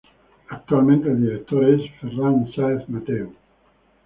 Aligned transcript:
Actualmente 0.49 1.09
el 1.09 1.21
director 1.21 1.63
es 1.63 1.79
Ferran 1.99 2.51
Sáez 2.55 2.89
Mateu. 2.89 3.31